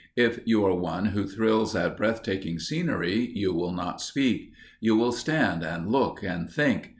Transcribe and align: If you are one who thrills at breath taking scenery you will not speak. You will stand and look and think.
If 0.15 0.39
you 0.45 0.65
are 0.65 0.73
one 0.73 1.05
who 1.05 1.27
thrills 1.27 1.75
at 1.75 1.95
breath 1.95 2.23
taking 2.23 2.57
scenery 2.57 3.23
you 3.35 3.53
will 3.53 3.71
not 3.71 4.01
speak. 4.01 4.51
You 4.79 4.95
will 4.95 5.11
stand 5.11 5.61
and 5.63 5.91
look 5.91 6.23
and 6.23 6.49
think. 6.51 6.89